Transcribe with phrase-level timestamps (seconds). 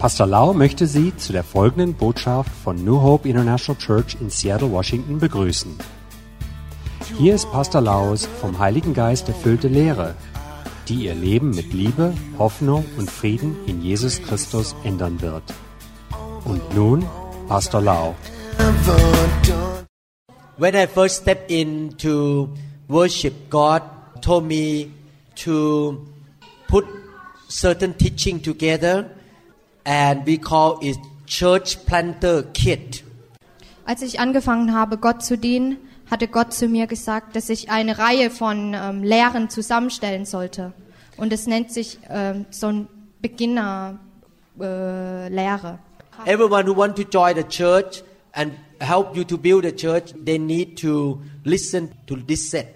[0.00, 4.72] Pastor Lau möchte Sie zu der folgenden Botschaft von New Hope International Church in Seattle,
[4.72, 5.76] Washington begrüßen.
[7.18, 10.14] Hier ist Pastor Laus vom Heiligen Geist erfüllte Lehre,
[10.88, 15.42] die Ihr Leben mit Liebe, Hoffnung und Frieden in Jesus Christus ändern wird.
[16.46, 17.04] Und nun
[17.46, 18.14] Pastor Lau.
[20.56, 22.48] When I first stepped into
[22.88, 23.82] worship, God
[24.22, 24.86] told me
[25.44, 25.98] to
[26.68, 26.86] put
[27.50, 29.10] certain teaching together,
[29.84, 33.04] and we call it church planter kit.
[33.84, 35.78] Als ich angefangen habe, Gott zu dienen,
[36.10, 40.74] hatte Gott zu mir gesagt, dass ich eine Reihe von ähm, Lehren zusammenstellen sollte.
[41.16, 42.88] Und es nennt sich ähm, so ein
[43.20, 45.78] Beginner-Lehre.
[46.24, 46.32] Äh.
[46.32, 48.02] Everyone who want to join the church
[48.32, 52.66] and help you to build a church, they need to listen to this set.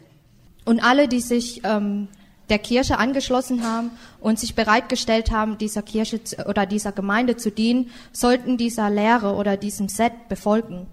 [0.65, 2.09] Und alle, die sich ähm,
[2.55, 3.91] der Kirche angeschlossen haben
[4.21, 9.57] und sich bereitgestellt haben, dieser Kirche oder dieser Gemeinde zu dienen, sollten dieser Lehre oder
[9.57, 10.87] diesem Set befolgen.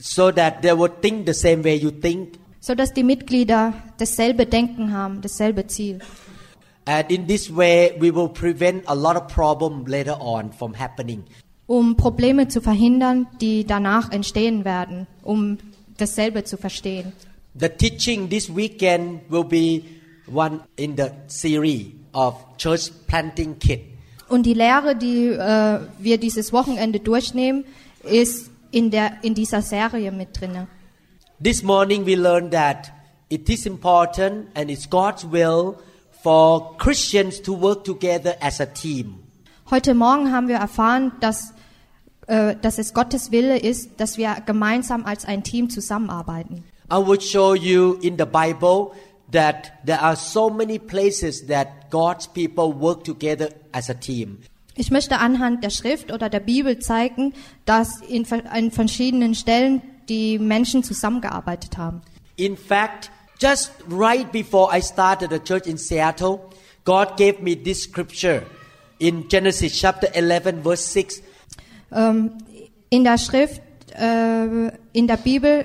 [0.00, 2.40] So that they would think the same way you think.
[2.58, 6.00] So dass die Mitglieder dasselbe Denken haben, dasselbe Ziel.
[6.86, 11.22] And in this way, we will prevent a lot of problem later on from happening.
[11.68, 15.58] Um Probleme zu verhindern, die danach entstehen werden, um
[15.98, 17.12] dasselbe zu verstehen.
[17.54, 19.82] The teaching this weekend will be
[20.32, 23.80] one in the series of church planting kit.
[24.28, 27.64] Und die Lehre, die äh, wir dieses Wochenende durchnehmen,
[28.02, 30.66] ist in, der, in dieser Serie mit drinne.
[31.42, 32.90] This morning we learned that
[33.28, 35.76] it is important and it's God's will
[36.22, 39.22] for Christians to work together as a team.
[39.70, 41.52] Heute Morgen haben wir erfahren, dass,
[42.26, 46.64] äh, dass es Gottes Wille ist, dass wir gemeinsam als ein Team zusammenarbeiten.
[46.90, 48.92] I will show you in the Bible
[49.32, 54.38] that there are so many places that God's people work together as a team.
[54.78, 57.32] Ich möchte anhand der Schrift oder der Bibel zeigen,
[57.64, 62.02] dass in, an verschiedenen Stellen die Menschen zusammengearbeitet haben.
[62.36, 63.10] In fact,
[63.40, 66.40] just right before I started the church in Seattle,
[66.84, 68.42] God gave me this scripture
[68.98, 71.22] in Genesis chapter 11 verse 6.
[71.92, 72.32] Ähm,
[72.90, 73.62] in der Schrift,
[73.94, 75.64] äh, in der Bibel,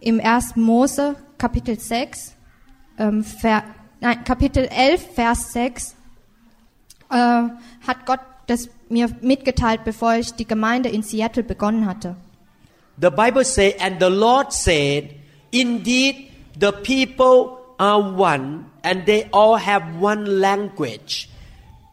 [0.00, 0.56] im 1.
[0.56, 2.34] Mose, Kapitel 6,
[2.98, 3.64] ähm, Ver,
[4.00, 5.96] nein, Kapitel 11, Vers 6,
[7.10, 12.16] äh, hat Gott das mir mitgeteilt, bevor ich die Gemeinde in Seattle begonnen hatte.
[13.00, 15.10] The Bible says, and the Lord said,
[15.50, 21.28] Indeed, the people are one, and they all have one language.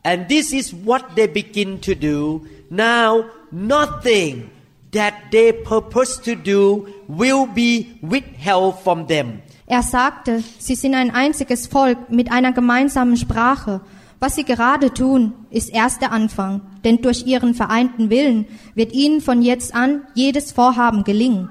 [0.04, 2.46] And this is what they begin to do.
[2.70, 4.50] Now, nothing
[4.92, 9.42] that they purpose to do will be withheld from them.
[9.70, 13.82] Er sagte, sie sind ein einziges Volk mit einer gemeinsamen Sprache.
[14.20, 19.22] Was sie gerade tun, ist erst der Anfang, denn durch ihren vereinten Willen wird ihnen
[19.22, 21.50] von jetzt an jedes Vorhaben gelingen.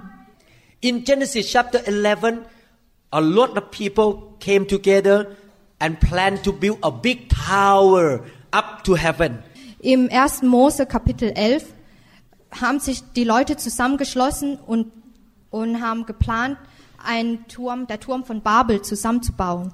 [0.80, 2.40] In Genesis chapter 11,
[3.12, 5.28] a lot of people came together
[5.78, 9.38] and planned to build a big tower up to heaven.
[9.78, 10.42] Im 1.
[10.42, 11.64] Mose Kapitel 11
[12.60, 14.90] haben sich die Leute zusammengeschlossen und,
[15.50, 16.58] und haben geplant,
[17.04, 19.72] einen Turm, der Turm von Babel zusammenzubauen.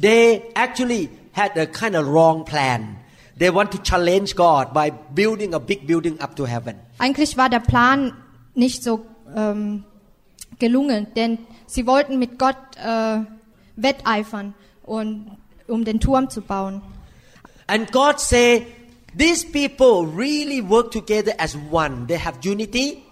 [0.00, 2.96] They actually had a kind of wrong plan.
[3.38, 6.76] They want to challenge God by building a big building up to heaven.
[6.98, 8.12] Eigentlich war der Plan
[8.54, 9.04] nicht so
[9.34, 9.84] ähm,
[10.58, 13.20] gelungen, denn sie wollten mit Gott äh,
[13.76, 14.54] wetteifern,
[14.88, 15.36] und,
[15.68, 16.82] um den Turm zu bauen.
[17.66, 18.66] And God said,
[19.16, 22.06] these people really work together as one.
[22.06, 23.04] They have unity.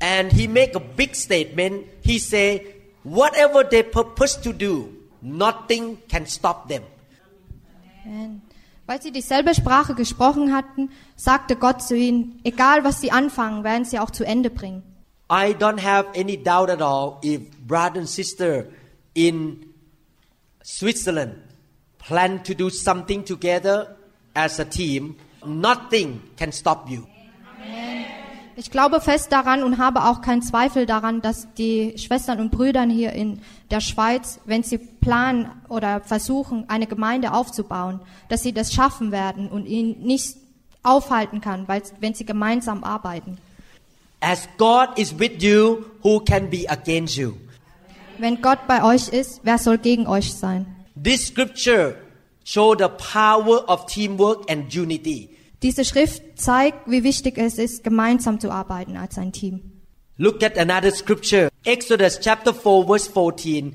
[0.00, 1.86] And He make a big statement.
[2.02, 2.66] He say,
[3.02, 4.92] whatever they purpose to do,
[5.22, 6.82] nothing can stop them.
[8.86, 13.84] Weil sie dieselbe Sprache gesprochen hatten, sagte Gott zu ihnen, egal was sie anfangen, werden
[13.84, 14.82] sie auch zu Ende bringen.
[15.28, 18.66] I don't have any doubt at all if brother and sister
[19.14, 19.66] in
[20.62, 21.34] Switzerland
[21.98, 23.96] plan to do something together
[24.34, 27.06] as a team, nothing can stop you.
[28.58, 32.84] Ich glaube fest daran und habe auch keinen Zweifel daran, dass die Schwestern und Brüder
[32.84, 38.00] hier in der Schweiz, wenn sie planen oder versuchen, eine Gemeinde aufzubauen,
[38.30, 40.38] dass sie das schaffen werden und ihn nicht
[40.82, 43.36] aufhalten kann, weil, wenn sie gemeinsam arbeiten.
[44.20, 47.34] As God is with you, who can be against you?
[48.16, 50.64] Wenn Gott bei euch ist, wer soll gegen euch sein?
[51.02, 51.96] This scripture
[52.42, 55.35] show the power of teamwork and unity.
[55.62, 59.72] Diese Schrift zeigt, wie wichtig es ist, gemeinsam zu arbeiten als ein Team.
[60.18, 61.50] Look at another scripture.
[61.64, 63.74] Exodus chapter 4 verse 14.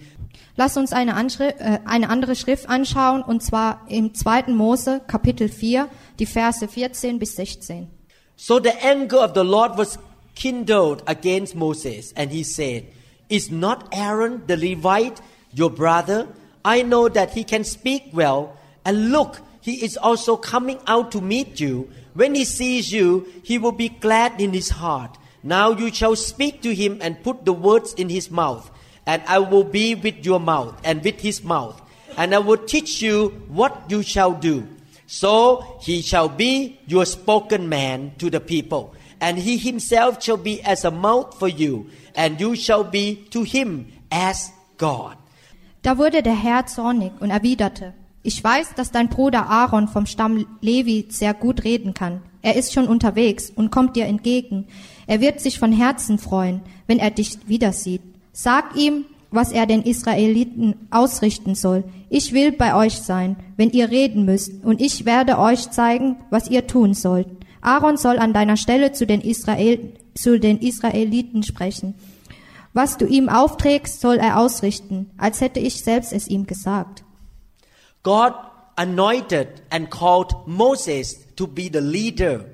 [0.55, 4.47] Lass uns eine, Anschri äh, eine andere Schrift anschauen, und zwar im 2.
[4.47, 5.87] Mose, Kapitel 4,
[6.19, 7.87] die Verse 14 bis 16.
[8.35, 9.97] So the anger of the Lord was
[10.35, 12.85] kindled against Moses, and he said,
[13.29, 15.21] Is not Aaron the Levite
[15.53, 16.27] your brother?
[16.63, 21.21] I know that he can speak well, and look, he is also coming out to
[21.21, 21.89] meet you.
[22.13, 25.17] When he sees you, he will be glad in his heart.
[25.43, 28.69] Now you shall speak to him and put the words in his mouth,
[29.05, 31.81] and I will be with your mouth and with his mouth,
[32.17, 34.67] and I will teach you what you shall do.
[35.07, 40.61] So he shall be your spoken man to the people, and he himself shall be
[40.61, 45.17] as a mouth for you, and you shall be to him as God.
[45.81, 47.93] Da wurde der Herr zornig und erwiderte,
[48.23, 52.21] ich weiß, dass dein Bruder Aaron vom Stamm Levi sehr gut reden kann.
[52.41, 54.68] Er ist schon unterwegs und kommt dir entgegen.
[55.07, 58.01] Er wird sich von Herzen freuen, wenn er dich wieder sieht.
[58.31, 61.83] Sag ihm, was er den Israeliten ausrichten soll.
[62.09, 66.50] Ich will bei euch sein, wenn ihr reden müsst, und ich werde euch zeigen, was
[66.50, 67.27] ihr tun sollt.
[67.62, 71.95] Aaron soll an deiner Stelle zu den, Israel, zu den Israeliten sprechen.
[72.74, 77.03] Was du ihm aufträgst, soll er ausrichten, als hätte ich selbst es ihm gesagt.
[78.03, 78.33] God
[78.77, 82.45] anointed and called Moses to be the leader,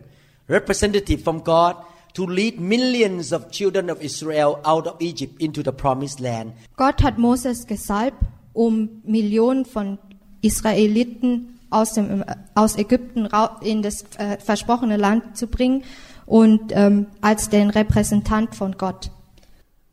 [0.48, 1.76] representative from God,
[2.14, 6.54] to lead millions of children of Israel out of Egypt into the promised land.
[6.76, 8.18] Gott hat Moses gesalbt,
[8.54, 10.00] um Millionen von
[10.42, 12.24] Israeliten aus, dem,
[12.56, 13.30] aus Ägypten
[13.62, 15.84] in das äh, versprochene Land zu bringen
[16.26, 19.12] und ähm, als den Repräsentant von Gott.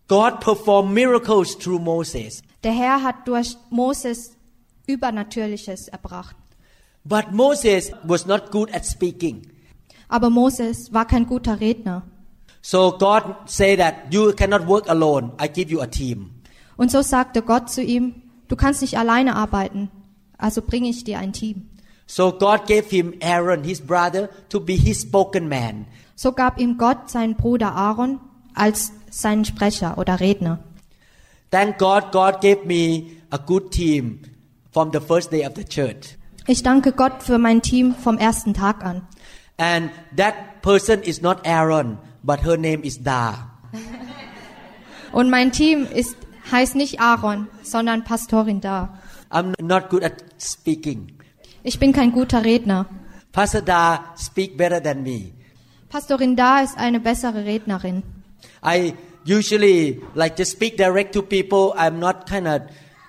[0.09, 2.43] God performed miracles through Moses.
[2.63, 4.34] Der Herr hat durch Moses
[4.87, 6.37] Übernatürliches erbracht.
[7.05, 9.43] But Moses was not good at speaking.
[10.09, 12.03] Aber Moses war kein guter Redner.
[12.63, 15.33] So God said that you cannot work alone.
[15.39, 16.31] I give you a team.
[16.77, 19.91] Und so sagte Gott zu ihm, du kannst nicht alleine arbeiten,
[20.39, 21.69] also bringe ich dir ein Team.
[22.07, 25.87] So God gave him Aaron, his brother, to be his spoken man.
[26.17, 28.19] So gab ihm Gott seinen Bruder Aaron
[28.55, 30.59] als seinen Sprecher oder Redner.
[31.51, 34.21] Thank God, God gave me a good team
[34.75, 36.19] from the first day of the church.
[36.47, 39.07] Ich danke Gott für mein Team vom ersten Tag an.
[39.57, 43.51] And that person is not Aaron, but her name is Da.
[45.13, 46.17] Und mein Team ist,
[46.51, 48.99] heißt nicht Aaron, sondern Pastorin da.
[49.31, 51.13] I'm not good at speaking.
[51.63, 52.87] Ich bin kein guter Redner.
[53.33, 55.33] Pastor Da speak better than me.
[55.89, 58.03] Pastorin da ist eine bessere Rednerin.
[58.63, 58.95] I
[59.25, 61.73] usually like to speak direct to people.
[61.77, 62.63] I'm not kind of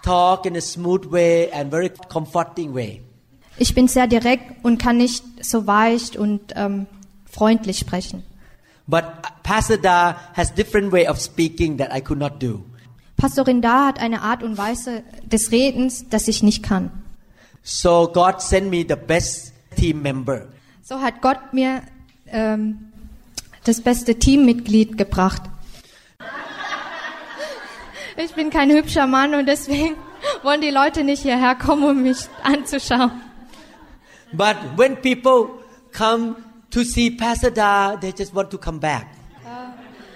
[0.05, 3.01] talk in a smooth way and very comforting way.
[3.57, 6.87] Ich bin sehr direkt und kann nicht so weich und ähm,
[7.25, 8.23] freundlich sprechen.
[8.87, 9.05] But
[9.43, 12.63] Pastor Da has different way of speaking that I could not do.
[13.17, 16.91] Pastorin da hat eine Art und Weise des Redens, das ich nicht kann.
[17.63, 20.47] So God sent me the best team member.
[20.83, 21.81] So hat Gott mir
[22.27, 22.91] ähm,
[23.63, 25.41] das beste Teammitglied gebracht.
[28.17, 29.95] Ich bin kein hübscher Mann und deswegen
[30.43, 33.11] wollen die Leute nicht hierher kommen, um mich anzuschauen.
[34.31, 35.49] But when people
[35.91, 36.35] come
[36.71, 39.05] to see Pastor Da, they just want to come back.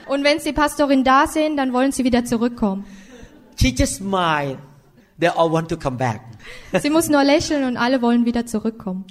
[0.08, 2.84] Und wenn sie Pastorin da sehen, dann wollen sie wieder zurückkommen.
[3.58, 4.58] She just smiled.
[5.20, 6.22] They all want to come back.
[6.82, 9.06] Sie muss nur lächeln und alle wollen wieder zurückkommen.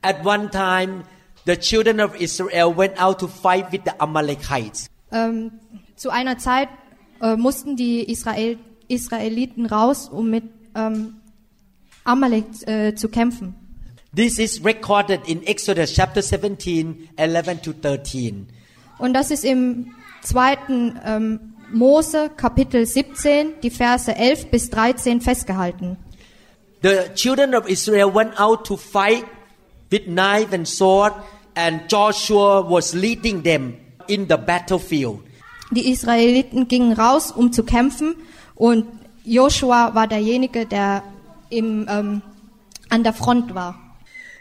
[0.00, 1.02] At one time,
[1.44, 4.88] the children of Israel went out to fight with the Amalekites.
[5.10, 5.52] Ähm,
[5.96, 6.68] zu einer Zeit
[7.20, 8.58] äh, mussten die Israel,
[8.88, 10.44] Israeliten raus, um mit
[10.74, 11.14] ähm,
[12.04, 13.54] Amalek äh, zu kämpfen.
[14.14, 18.48] This is recorded in Exodus chapter 17, 11 to 13.
[18.98, 25.98] Und das ist im zweiten ähm, Mose Kapitel 17, die Verse 11 bis 13 festgehalten.
[26.82, 29.24] The children of Israel went out to fight
[29.90, 31.12] with knife and sword,
[31.54, 35.20] and Joshua was leading them in the battlefield.
[35.70, 38.14] Die Israeliten gingen raus, um zu kämpfen,
[38.54, 38.86] und
[39.24, 41.02] Joshua war derjenige, der
[41.50, 42.22] im, ähm,
[42.88, 43.78] an der Front war.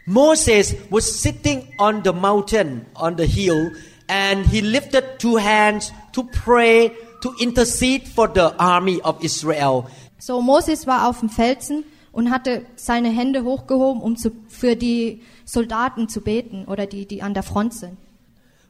[0.05, 3.73] Moses was sitting on the mountain, on the hill,
[4.07, 6.91] and he lifted two hands to pray,
[7.21, 9.83] to intercede for the army of Israel.
[10.17, 15.21] So Moses war auf dem Felsen und hatte seine Hände hochgehoben, um zu, für die
[15.43, 17.97] Soldaten zu beten oder die, die an der Front sind.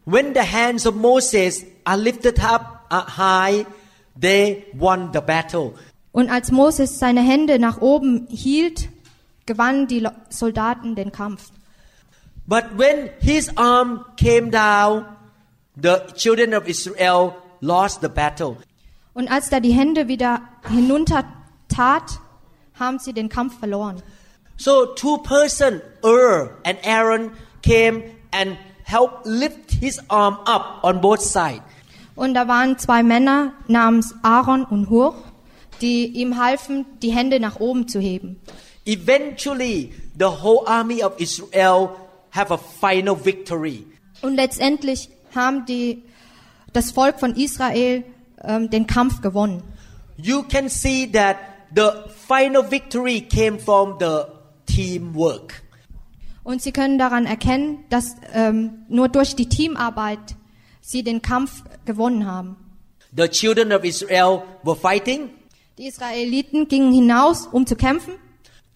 [0.07, 3.65] When the hands of Moses are lifted up uh, high,
[4.17, 5.73] they won the battle.
[6.13, 8.87] Und als Moses seine Hände nach oben hielt,
[9.45, 11.51] gewannen die Soldaten den Kampf.
[12.47, 15.05] But when his arm came down,
[15.75, 18.55] the children of Israel lost the battle.
[19.13, 21.25] Und als da die Hände wieder hinunter
[21.67, 22.21] Tat
[22.79, 24.01] haben sie den Kampf verloren.
[24.55, 31.21] So two person, Ur and Aaron, came and helped lift his arm up on both
[31.21, 31.61] sides.
[32.15, 35.13] Und da waren zwei Männer namens Aaron und Hur,
[35.81, 38.39] die ihm halfen, die Hände nach oben zu heben.
[38.85, 41.89] Eventually, the whole army of Israel
[42.31, 43.85] have a final victory.
[44.21, 46.03] Und letztendlich haben die,
[46.73, 48.03] das Volk von Israel
[48.43, 49.61] ähm, den Kampf gewonnen.
[50.17, 51.37] You can see that
[51.75, 51.89] the
[52.27, 54.23] final victory came from the
[54.65, 55.61] teamwork.
[56.47, 60.37] Und sie können daran erkennen, dass ähm, nur durch die Teamarbeit
[60.79, 62.55] sie den Kampf gewonnen haben.
[63.13, 65.29] The children of Israel were fighting.
[65.77, 68.13] Die Israeliten gingen hinaus, um zu kämpfen.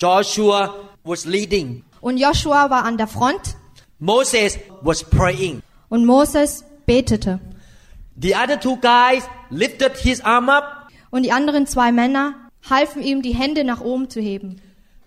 [0.01, 0.75] Joshua
[1.05, 1.85] was leading.
[2.01, 3.55] Und Joshua war an der Front
[3.99, 5.61] Moses was praying.
[5.87, 7.39] und Moses betete.
[8.21, 10.89] The other two guys lifted his arm up.
[11.09, 12.35] Und die anderen zwei Männer
[12.69, 14.59] halfen ihm, die Hände nach oben zu heben.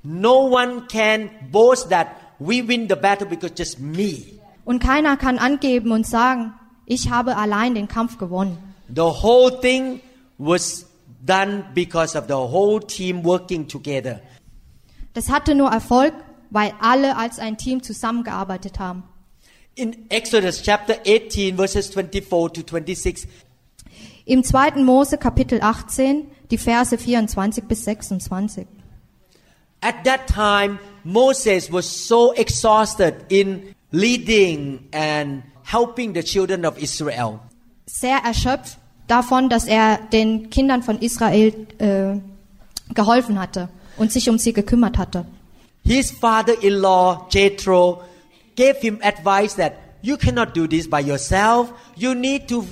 [0.02, 2.06] No one can boast that
[2.38, 4.40] we win the battle because just me.
[4.64, 6.54] Und keiner kann angeben und sagen,
[6.86, 8.58] ich habe allein den Kampf gewonnen.
[8.94, 10.00] The whole thing
[10.38, 10.86] was
[11.24, 14.20] done because of the whole team working together.
[15.14, 16.12] Das hatte nur Erfolg,
[16.50, 19.04] weil alle als ein Team zusammengearbeitet haben.
[19.76, 23.28] In Exodus chapter 18 verses 24 to 26,
[24.26, 24.82] Im 2.
[24.82, 28.66] Mose Kapitel 18, die Verse 24 bis 26.
[29.84, 37.40] At that time Moses was so exhausted in leading and helping the children of Israel.
[37.86, 42.18] Sehr erschöpft davon, dass er den Kindern von Israel äh,
[42.94, 45.26] geholfen hatte und sich um sie gekümmert hatte.
[45.84, 48.02] His father-in-law Jethro
[48.56, 51.72] gave him advice that you cannot do this by yourself.
[51.94, 52.64] You need to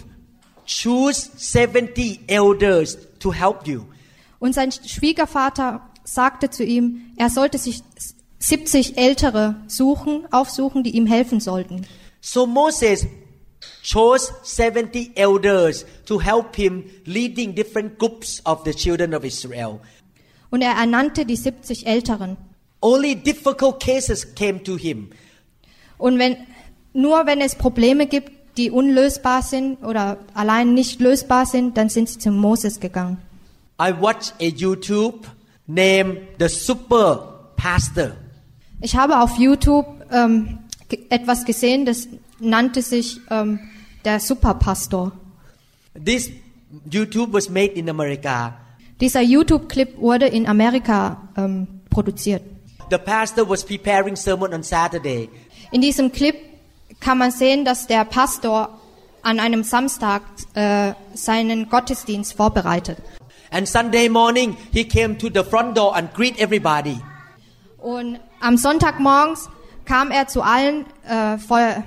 [0.66, 3.84] choose 70 elders to help you.
[4.38, 5.82] Und sein Schwiegervater
[6.14, 7.82] sagte zu ihm, er sollte sich
[8.38, 11.86] 70 Ältere suchen, aufsuchen, die ihm helfen sollten.
[12.20, 13.06] So Moses
[13.82, 19.80] chose 70 elders to help him leading different groups of the children of Israel.
[20.50, 22.36] Und er ernannte die 70 Älteren.
[22.80, 25.10] Only difficult cases came to him.
[25.98, 26.36] Und wenn,
[26.92, 32.08] nur wenn es Probleme gibt, die unlösbar sind oder allein nicht lösbar sind, dann sind
[32.08, 33.18] sie zu Moses gegangen.
[33.80, 35.26] I watched a YouTube
[35.74, 38.12] named The Super Pastor.
[38.80, 40.58] Ich habe auf YouTube ähm,
[41.08, 43.60] etwas gesehen, das nannte sich ähm,
[44.04, 45.12] der Superpastor.
[46.04, 46.30] This
[46.90, 48.54] YouTube was made in America.
[49.00, 52.42] Dieser YouTube-Clip wurde in Amerika ähm, produziert.
[52.90, 55.28] The pastor was preparing sermon on Saturday.
[55.70, 56.36] In diesem Clip
[57.00, 58.68] kann man sehen, dass der Pastor
[59.22, 60.22] an einem Samstag
[60.54, 62.98] äh, seinen Gottesdienst vorbereitet.
[63.52, 66.98] And Sunday morning, he came to the front door and greet everybody.
[67.78, 69.50] Und am Sonntagmorgens
[69.84, 71.84] kam er zu allen äh, vor,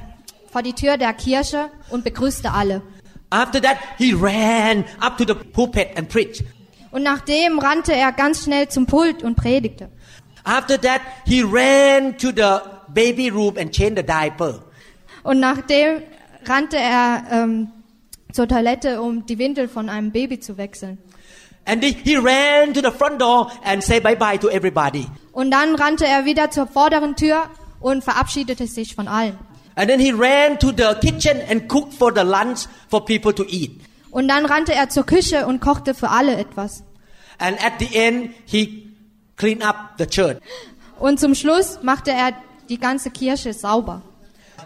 [0.52, 2.84] vor die Tür der Kirche und begrüßte alle.
[3.32, 6.46] After that, he ran up to the pulpit and preached.
[6.92, 9.90] Und nachdem rannte er ganz schnell zum Pult und predigte.
[10.44, 12.60] After that, he ran to the
[12.94, 14.62] baby room and changed the diaper.
[15.24, 16.04] Und nachdem
[16.46, 17.70] rannte er ähm,
[18.32, 21.00] zur Toilette, um die Windel von einem Baby zu wechseln.
[21.68, 25.08] And he, ran to the front door and said bye bye to everybody.
[25.32, 29.38] Und dann rannte er wieder zur vorderen Tür und verabschiedete sich von allen.
[29.76, 33.44] And then he ran to the kitchen and cooked for the lunch for people to
[33.50, 33.82] eat.
[34.12, 36.84] Und dann rannte er zur Küche und kochte für alle etwas.
[37.40, 38.92] And at the end, he
[39.36, 40.38] cleaned up the church.
[41.00, 42.34] Und zum Schluss machte er
[42.70, 44.02] die ganze Kirche sauber.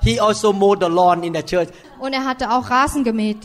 [0.03, 1.69] He also mowed the lawn in the church.
[1.99, 3.39] Und er hatte auch Rasen gemäht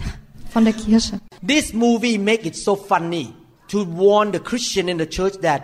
[0.52, 1.20] von der Kirche.
[1.46, 3.32] This movie make it so funny
[3.74, 5.62] to warn the Christian in the church that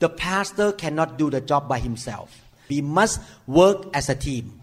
[0.00, 2.28] the pastor cannot do the job by himself.
[2.70, 4.54] We must work as a team.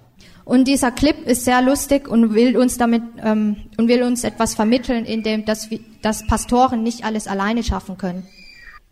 [0.45, 4.55] Und dieser Clip ist sehr lustig und will uns damit ähm, und will uns etwas
[4.55, 8.23] vermitteln, in dem dass, wir- dass Pastoren nicht alles alleine schaffen können.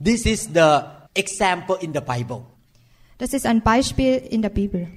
[0.04, 0.82] This is the
[1.16, 2.42] example in the Bible.
[3.18, 4.88] Das ist ein Beispiel in der Bibel.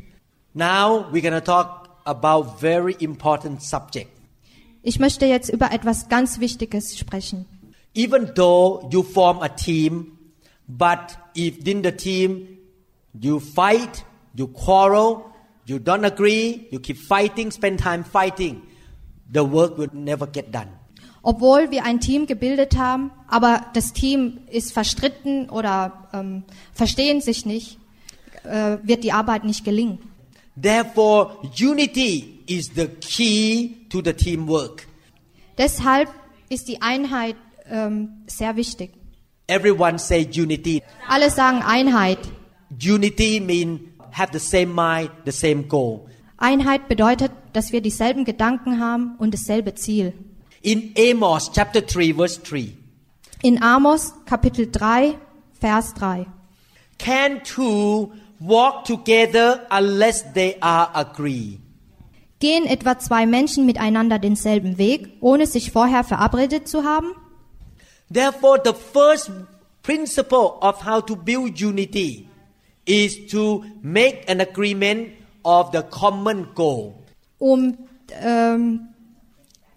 [0.52, 4.10] Now we're to talk about very important subject.
[4.82, 7.46] Ich möchte jetzt über etwas ganz Wichtiges sprechen.
[7.95, 10.18] Even though you form a team,
[10.68, 12.59] but if in the team
[13.18, 14.04] you fight,
[14.35, 15.33] you quarrel,
[15.66, 18.62] you don't agree, you keep fighting, spend time fighting,
[19.30, 20.68] the work will never get done.
[21.23, 27.45] Obwohl wir ein Team gebildet haben, aber das Team ist verstritten oder ähm, verstehen sich
[27.45, 27.78] nicht,
[28.45, 29.99] äh, wird die Arbeit nicht gelingen.
[30.61, 34.87] Therefore, unity is the key to the teamwork.
[35.57, 36.09] Deshalb
[36.49, 37.37] ist die Einheit
[37.70, 38.92] ähm, sehr wichtig.
[39.46, 40.82] Everyone say unity.
[41.08, 42.18] Alle sagen Einheit.
[42.70, 46.06] Unity mean have the same mind, the same goal.
[46.37, 50.12] Einheit bedeutet, dass wir dieselben Gedanken haben und dasselbe Ziel.
[50.60, 52.72] In Amos chapter 3 verse 3.
[53.42, 55.16] In Amos Kapitel 3,
[55.60, 56.26] Vers 3.
[56.98, 61.60] Can two walk together unless they are agree?
[62.40, 67.14] Gehen etwa zwei Menschen miteinander denselben Weg, ohne sich vorher verabredet zu haben?
[68.10, 69.30] Therefore, the first
[69.82, 72.28] principle of how to build unity
[72.86, 75.12] is to make an agreement
[75.44, 77.02] of the common goal.
[77.38, 77.76] Um
[78.10, 78.88] ähm,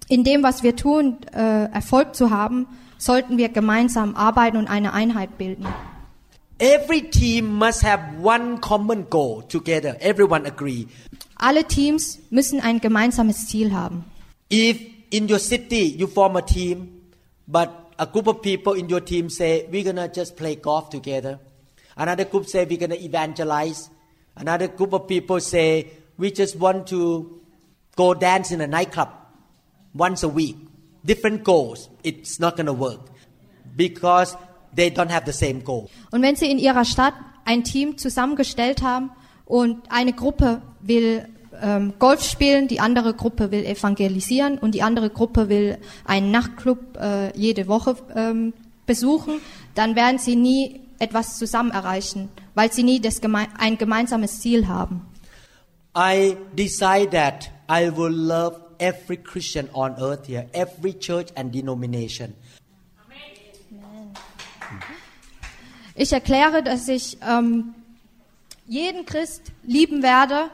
[0.07, 4.93] in dem, was wir tun, äh, Erfolg zu haben, sollten wir gemeinsam arbeiten und eine
[4.93, 5.65] Einheit bilden.
[6.59, 9.95] Every team must have one common goal together.
[9.99, 10.87] Everyone agree.
[11.35, 14.05] Alle Teams müssen ein gemeinsames Ziel haben.
[14.51, 16.89] If in your city you form a team,
[17.47, 17.69] but
[18.01, 21.39] a group of people in your team say we're gonna just play golf together,
[21.95, 23.91] another group say we're gonna evangelize,
[24.35, 27.39] another group of people say we just want to
[27.95, 29.09] go dance in a nightclub
[29.93, 30.57] once a week.
[31.05, 31.89] Different goals.
[32.03, 33.01] It's not gonna work
[33.75, 34.35] because
[34.73, 35.91] they don't have the same goal.
[36.11, 37.13] Und wenn Sie in Ihrer Stadt
[37.45, 39.11] ein Team zusammengestellt haben
[39.45, 41.27] und eine Gruppe will
[41.61, 46.97] ähm, Golf spielen, die andere Gruppe will evangelisieren und die andere Gruppe will einen Nachtclub
[46.97, 48.53] äh, jede Woche ähm,
[48.85, 49.41] besuchen,
[49.75, 54.67] dann werden Sie nie etwas zusammen erreichen, weil Sie nie das geme ein gemeinsames Ziel
[54.67, 55.01] haben.
[55.95, 62.33] I decide that I will love every Christian on earth here, every church and denomination.
[65.95, 67.75] Ich erkläre, dass ich ähm,
[68.67, 70.49] jeden Christ lieben werde,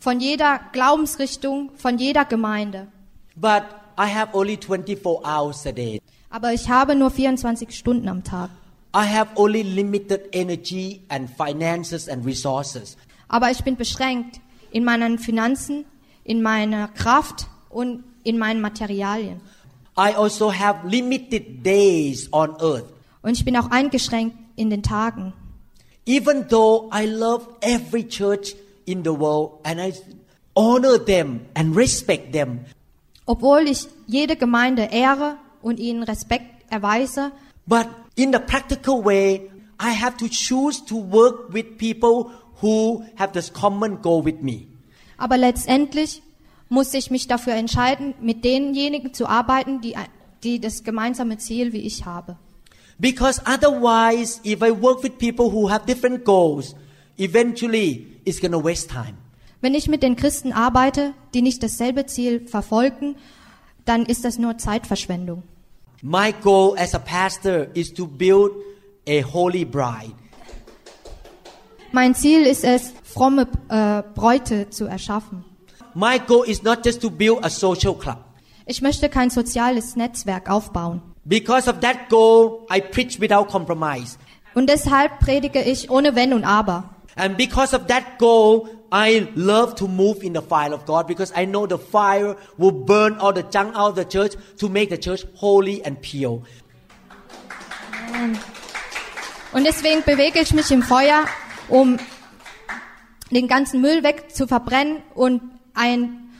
[0.00, 2.88] von jeder Glaubensrichtung, von jeder Gemeinde.
[3.36, 3.64] But
[3.98, 6.00] I have only 24 hours a day.
[6.30, 8.50] Aber ich habe nur 24 Stunden am Tag.
[8.94, 12.96] I have only limited energy and finances and resources.
[13.28, 14.40] Aber ich bin beschränkt
[14.70, 15.84] in meinen Finanzen,
[16.24, 19.40] in meiner Kraft und in meinen Materialien.
[19.96, 22.86] I also have limited days on earth.
[23.22, 25.32] Und ich bin auch eingeschränkt in den Tagen.
[26.06, 28.54] Even though I love every church
[28.88, 29.92] in the world and I
[30.56, 32.64] honor them and respect them,
[33.26, 37.30] Obwohl ich jede Gemeinde ehre und ihnen Respekt erweise,
[37.66, 43.32] but in the practical way, I have to choose to work with people who have
[43.32, 44.66] this common goal with me.
[45.18, 46.22] aber letztendlich
[46.70, 49.94] muss ich mich dafür entscheiden, mit denjenigen zu arbeiten, die,
[50.42, 52.36] die das gemeinsame Ziel wie ich habe.
[52.98, 56.74] Because otherwise, if I work with people who have different goals,
[57.16, 59.16] eventually it's going to waste time.
[59.60, 63.16] Wenn ich mit den Christen arbeite, die nicht dasselbe Ziel verfolgen,
[63.84, 65.42] dann ist das nur Zeitverschwendung.
[66.02, 68.52] My goal as a pastor is to build
[69.08, 70.14] a holy bride.
[71.90, 75.44] Mein Ziel ist es, fromme äh, Bräute zu erschaffen.
[75.94, 78.18] My goal is not just to build a social club.
[78.66, 81.00] Ich möchte kein soziales Netzwerk aufbauen.
[81.24, 84.18] Because of that goal, I preach without compromise.
[84.54, 86.90] Und deshalb predige ich ohne Wenn und Aber.
[87.18, 91.32] And because of that goal, I love to move in the fire of God because
[91.34, 94.88] I know the fire will burn all the junk out of the church to make
[94.88, 96.42] the church holy and pure.
[99.52, 101.26] Und deswegen bewege ich mich im Feuer,
[101.68, 101.98] um
[103.30, 105.42] den ganzen Müll weg zu verbrennen und
[105.74, 106.30] ein,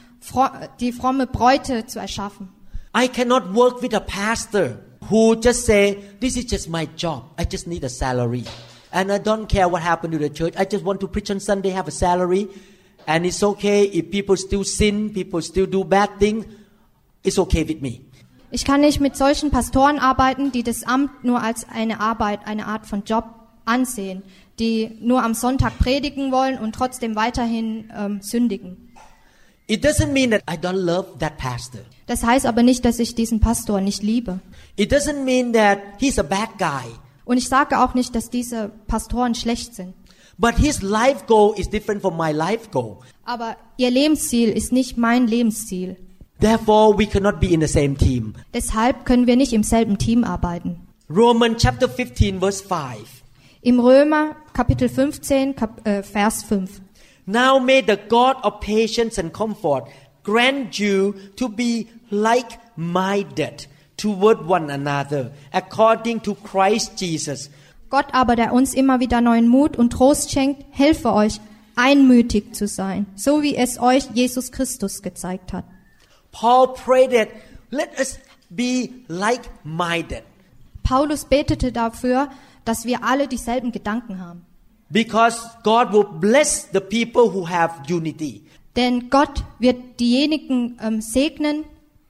[0.81, 2.49] die fromme Bräute zu erschaffen.
[2.97, 4.79] I cannot work with a pastor
[5.11, 7.25] who just say, this is just my job.
[7.39, 8.45] I just need a salary.
[8.93, 10.55] And I don't care what happened to the church.
[10.57, 12.49] I just want to preach on Sunday, have a salary.
[13.07, 16.47] And it's okay if people still sin, people still do bad things.
[17.23, 18.03] It's okay with me.
[18.51, 22.67] Ich kann nicht mit solchen Pastoren arbeiten, die das Amt nur als eine Arbeit, eine
[22.67, 23.25] Art von Job
[23.67, 24.23] ansehen,
[24.59, 28.89] die nur am Sonntag predigen wollen und trotzdem weiterhin ähm, sündigen.
[29.67, 31.83] It doesn't mean that I don't love that pastor.
[32.07, 34.41] Das heißt aber nicht, dass ich diesen Pastor nicht liebe.
[34.77, 36.91] It doesn't mean that he's a bad guy.
[37.29, 39.93] Und ich sage auch nicht, dass diese Pastoren schlecht sind.
[40.39, 43.01] But his life goal is different from my life goal.
[43.27, 45.99] Aber ihr Lebensziel ist nicht mein Lebensziel.
[46.41, 48.35] Therefore, we cannot be in the same team.
[48.55, 50.89] Deshalb können wir nicht im selben Team arbeiten.
[51.11, 52.79] Romans chapter 15 verse 5.
[53.61, 56.81] Im Römer Kapitel 15, Kap äh, Vers 5.
[57.27, 59.85] Now may the God of patience and comfort
[60.23, 67.51] grant you to be like-minded toward one another according to Christ Jesus.
[67.91, 71.41] Gott aber, der uns immer wieder neuen Mut und Trost schenkt, helfe euch,
[71.77, 75.65] einmütig zu sein, so wie es euch Jesus Christus gezeigt hat.
[76.33, 77.29] Paul prayed that
[77.71, 78.19] let us
[78.51, 80.23] be like-minded.
[80.83, 82.29] Paulus betete dafür,
[82.65, 84.45] dass wir alle dieselben Gedanken haben.
[84.91, 88.43] Because God will bless the people who have unity.
[88.75, 91.65] Denn Gott wird diejenigen ähm, segnen,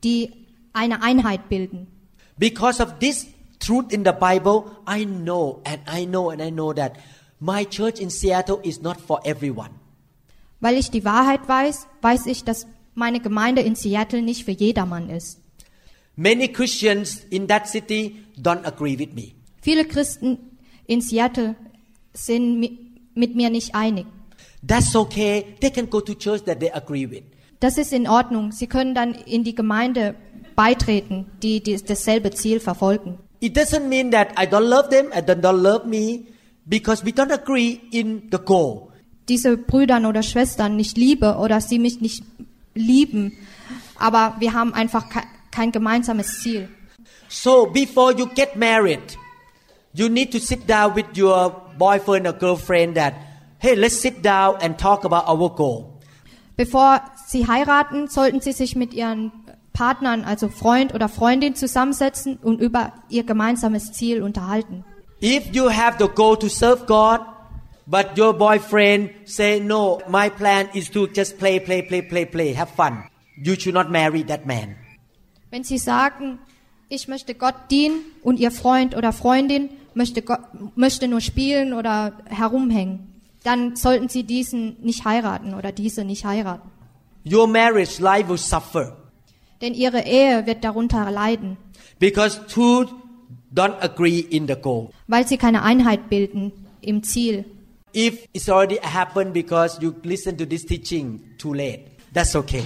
[0.05, 0.38] die
[0.79, 1.87] eine Einheit bilden.
[2.39, 3.27] Because of this
[3.59, 6.93] truth in the Bible, I know and I know and I know that
[7.41, 9.71] my church in Seattle is not for everyone.
[10.61, 15.09] Weil ich die Wahrheit weiß, weiß ich, dass meine Gemeinde in Seattle nicht für jedermann
[15.11, 15.41] ist.
[16.17, 19.35] Many Christians in that city don't agree with me.
[19.61, 20.39] Viele Christen
[20.87, 21.55] in Seattle
[22.13, 22.79] sind mi-
[23.15, 24.07] mit mir nicht einig.
[24.67, 25.45] That's okay.
[25.61, 27.23] They can go to church that they agree with.
[27.61, 28.51] Das ist in Ordnung.
[28.53, 30.15] Sie können dann in die Gemeinde
[30.59, 33.21] beitreten, die, die dasselbe Ziel verfolgen.
[33.39, 36.27] It doesn't mean that I don't love them and they don't love me
[36.67, 38.89] because we don't agree in the goal.
[39.29, 42.25] Diese Brüdern oder Schwestern nicht liebe oder sie mich nicht
[42.75, 43.37] lieben,
[44.01, 45.21] aber wir haben einfach ke
[45.53, 46.69] kein gemeinsames Ziel.
[47.29, 49.17] So before you get married,
[49.93, 53.15] you need to sit down with your boyfriend or girlfriend that,
[53.59, 56.01] hey, let's sit down and talk about our goal.
[56.57, 59.31] Bevor sie heiraten, sollten sie sich mit ihren
[59.79, 64.85] Partnern, also Freund oder Freundin, zusammensetzen und über ihr gemeinsames Ziel unterhalten.
[65.23, 67.21] If you have the goal to serve God,
[67.87, 72.57] but your boyfriend say, no, my plan is to just play, play, play, play, play,
[72.57, 73.05] have fun.
[73.41, 74.75] You should not marry that man.
[75.51, 76.41] Wenn sie sagen,
[76.89, 80.41] ich möchte Gott dienen und ihr Freund oder Freundin möchte, Gott,
[80.75, 86.69] möchte nur spielen oder herumhängen, dann sollten sie diesen nicht heiraten oder diese nicht heiraten.
[87.25, 88.98] Your marriage life will suffer
[89.61, 91.57] Denn ihre Ehe wird darunter leiden,
[91.99, 92.87] because two
[93.53, 94.91] don't agree in the goal.
[95.07, 97.45] weil sie keine Einheit bilden im Ziel.
[97.95, 101.81] If it's already happened because you listen to this teaching too late,
[102.13, 102.63] that's okay.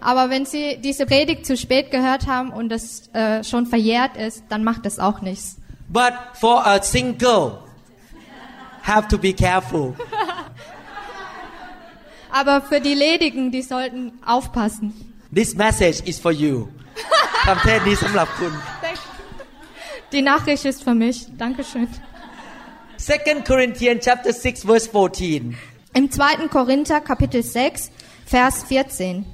[0.00, 4.44] Aber wenn sie diese Predigt zu spät gehört haben und es äh, schon verjährt ist,
[4.50, 5.56] dann macht es auch nichts.
[5.88, 7.58] But for a single,
[8.82, 9.94] have to be careful.
[12.33, 14.93] Aber für die Ledigen, die sollten aufpassen.
[15.33, 16.55] This message is for you.
[17.47, 18.53] คำเทศนี้สำหรับคุณ
[20.13, 21.17] Die Nachricht ist für mich.
[21.37, 21.87] Dankeschön.
[22.97, 25.55] 2 Corinthians chapter 6 verse 14.
[25.93, 26.47] Im 2.
[26.49, 27.91] Korinther Kapitel 6,
[28.25, 29.25] Vers 14.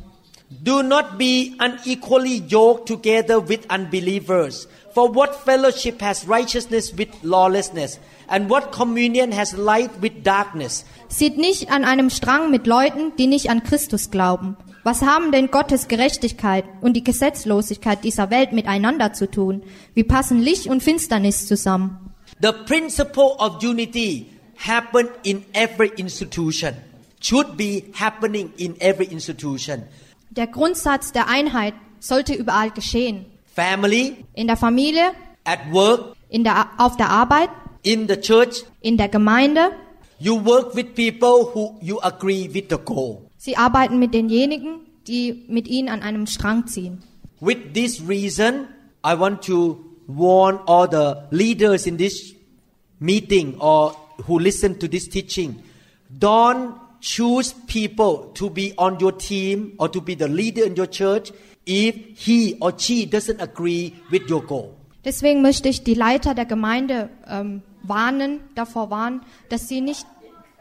[0.64, 4.68] Do not be unequally yoked together with unbelievers.
[4.94, 8.00] For what fellowship has righteousness with lawlessness?
[8.30, 10.86] And what communion has light with darkness?
[11.11, 14.57] Sieht nicht an einem Strang mit Leuten, die nicht an Christus glauben.
[14.85, 19.63] Was haben denn Gottes Gerechtigkeit und die Gesetzlosigkeit dieser Welt miteinander zu tun?
[19.93, 22.13] Wie passen Licht und Finsternis zusammen?
[22.41, 26.75] The principle of unity happen in every institution.
[27.21, 29.83] Should be happening in every institution.
[30.31, 33.27] Der Grundsatz der Einheit sollte überall geschehen.
[33.55, 35.11] Family, In der Familie,
[35.45, 37.51] at work, in der, auf der Arbeit,
[37.83, 39.73] in the church, in der Gemeinde.
[40.21, 43.31] You work with people who you agree with the goal.
[43.39, 47.03] Sie arbeiten mit denjenigen, die mit ihnen an einem Strang ziehen.
[47.41, 48.69] With this reason,
[49.03, 52.35] I want to warn all the leaders in this
[52.99, 55.63] meeting or who listen to this teaching.
[56.11, 60.87] Don't choose people to be on your team or to be the leader in your
[60.87, 61.33] church
[61.65, 64.77] if he or she doesn't agree with your goal.
[65.03, 70.07] Deswegen möchte ich die Leiter der Gemeinde ähm, warnen, davor warnen, dass sie nicht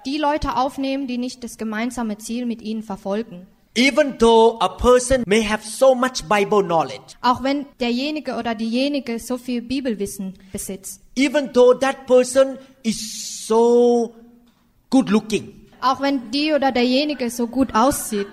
[0.05, 3.47] die Leute aufnehmen, die nicht das gemeinsame Ziel mit ihnen verfolgen.
[3.75, 9.19] Even though a person may have so much Bible knowledge, Auch wenn derjenige oder diejenige
[9.19, 11.01] so viel Bibelwissen besitzt.
[11.15, 14.13] even though that person is so
[14.89, 18.27] good looking, Auch wenn die oder derjenige so gut aussieht.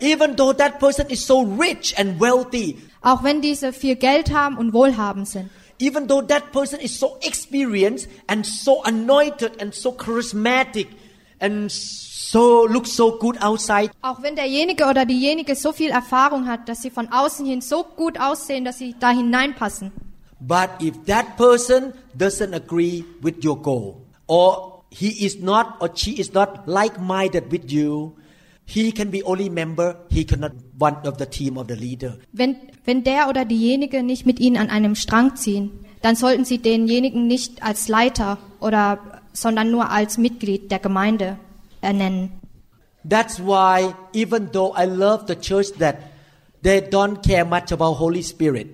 [0.00, 4.58] even though that person is so rich and wealthy, Auch wenn diese viel Geld haben
[4.58, 5.48] und wohlhabend sind.
[5.82, 10.86] Even though that person is so experienced and so anointed and so charismatic
[11.40, 16.68] and so looks so good outside, Auch wenn derjenige oder diejenige so viel Erfahrung hat,
[16.68, 19.90] dass sie von außen hin so gut aussehen, dass sie da hineinpassen.
[20.40, 26.12] but if that person doesn't agree with your goal, or he is not or she
[26.20, 28.12] is not like-minded with you,
[28.64, 29.96] he can be only member.
[30.10, 32.18] He cannot one of the team of the leader.
[32.32, 35.70] Wenn, wenn der oder diejenige nicht mit ihnen an einem Strang ziehen,
[36.00, 41.38] dann sollten sie denjenigen nicht als Leiter oder, sondern nur als Mitglied der Gemeinde
[41.80, 42.32] ernennen.
[43.08, 45.96] That's why even though I love the church that
[46.62, 48.68] they don't care much about Holy Spirit,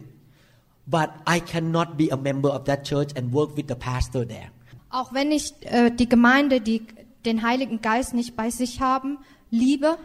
[0.87, 4.51] but I cannot be a member of that church and work with the pastor there.
[4.91, 6.83] Auch wenn ich äh, die Gemeinde, die
[7.25, 9.19] den Heiligen Geist nicht bei sich haben,
[9.51, 9.99] liebe,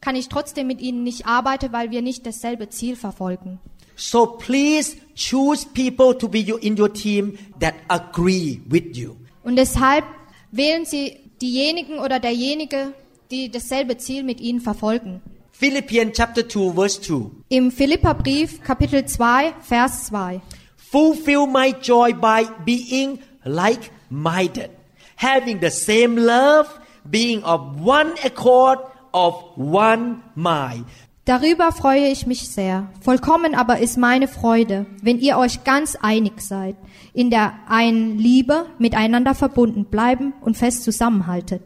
[0.00, 3.58] kann ich trotzdem mit ihnen nicht arbeiten, weil wir nicht dasselbe Ziel verfolgen.
[3.96, 9.16] So please choose people to be in your team that agree with you.
[9.44, 10.04] Und deshalb
[10.50, 12.94] wählen Sie diejenigen oder derjenige,
[13.30, 15.20] die dasselbe Ziel mit Ihnen verfolgen.
[15.52, 17.30] Philippians chapter 2 verse 2.
[17.50, 20.40] Im Philipperbrief Kapitel 2 Vers 2.
[20.76, 24.70] Fulfill my joy by being like-minded,
[25.16, 26.79] having the same love,
[27.10, 28.78] being of one accord,
[29.12, 30.86] of one mind.
[31.26, 32.88] Darüber freue ich mich sehr.
[33.00, 36.76] Vollkommen aber ist meine Freude, wenn ihr euch ganz einig seid,
[37.12, 41.62] in der einen Liebe miteinander verbunden bleiben und fest zusammenhaltet.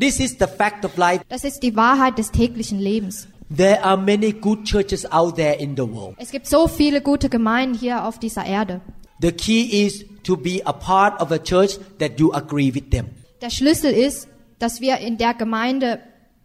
[0.00, 1.22] This is the fact of life.
[1.28, 3.28] Das ist die Wahrheit des täglichen Lebens.
[3.54, 6.16] There are many good churches out there in the world.
[6.18, 8.80] Es gibt so viele gute Gemeinden hier auf dieser Erde.
[9.20, 13.10] The key is to be a part of a church that you agree with them.
[13.40, 14.26] Der Schlüssel ist,
[14.64, 16.00] dass wir in der Gemeinde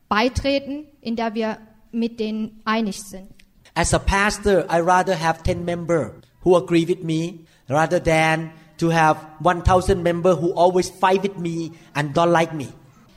[0.09, 1.57] beitreten, in der wir
[1.93, 3.29] mit denen einig sind.
[3.75, 6.11] As a pastor, I rather have 10 members
[6.43, 11.71] who agree with me rather than to have 1000 members who always fight with me
[11.93, 12.67] and don't like me.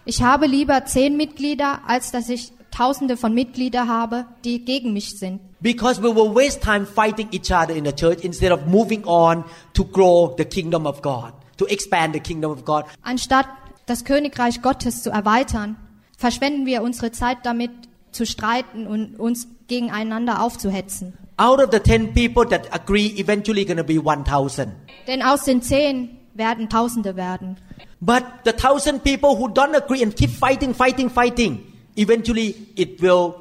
[0.05, 5.19] Ich habe lieber zehn Mitglieder, als dass ich Tausende von Mitgliedern habe, die gegen mich
[5.19, 5.41] sind.
[5.61, 9.45] Because we will waste time fighting each other in the church instead of moving on
[9.75, 12.85] to grow the kingdom of God, to expand the kingdom of God.
[13.03, 13.47] Anstatt
[13.93, 15.77] das Königreich Gottes zu erweitern,
[16.17, 17.71] verschwenden wir unsere Zeit damit
[18.11, 21.13] zu streiten und uns gegeneinander aufzuhetzen.
[21.37, 24.73] Out of the 10 people that agree, eventually going to be 1000.
[25.07, 27.59] Denn aus den zehn werden Tausende werden.
[28.01, 31.61] But the thousand people who don't agree and keep fighting, fighting, fighting,
[31.95, 33.35] eventually it will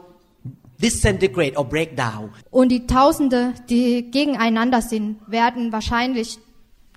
[0.82, 2.32] disintegrate or break down.
[2.50, 6.40] Und die Tausende, die gegeneinander sind, werden wahrscheinlich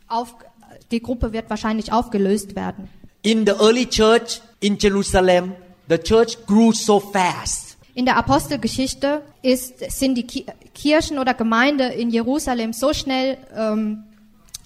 [0.09, 0.35] auf,
[0.91, 2.89] die Gruppe wird wahrscheinlich aufgelöst werden.
[3.25, 5.55] In the early church in Jerusalem,
[5.89, 7.79] the church grew so fast.
[7.95, 14.05] In der Apostelgeschichte ist, sind die Ki Kirchen oder Gemeinde in Jerusalem so schnell ähm,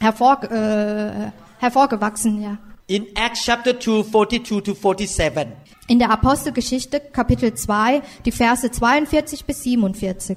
[0.01, 2.43] hervor, äh, hervorgewachsen.
[2.43, 2.59] Ja.
[2.89, 5.47] In Acts chapter 2, 42 to 47,
[5.87, 10.37] In der Apostelgeschichte Kapitel 2, die Verse 42 bis 47.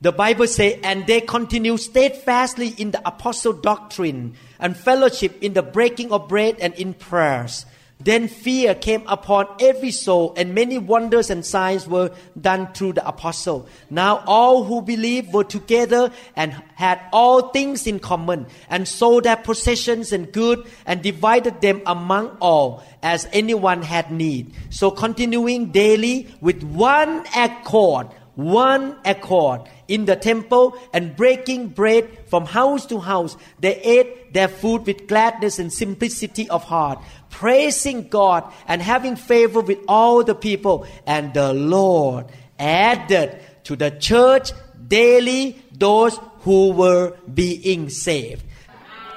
[0.00, 5.62] The Bible says, And they continued steadfastly in the apostle doctrine and fellowship in the
[5.62, 7.66] breaking of bread and in prayers.
[7.98, 13.08] Then fear came upon every soul, and many wonders and signs were done through the
[13.08, 13.66] apostle.
[13.88, 19.36] Now all who believed were together and had all things in common, and sold their
[19.36, 24.52] possessions and good, and divided them among all, as anyone had need.
[24.68, 32.44] So continuing daily with one accord, one accord in the temple and breaking bread from
[32.46, 33.36] house to house.
[33.58, 39.60] They ate their food with gladness and simplicity of heart, praising God and having favor
[39.60, 40.86] with all the people.
[41.06, 42.26] And the Lord
[42.58, 44.52] added to the church
[44.86, 48.44] daily those who were being saved.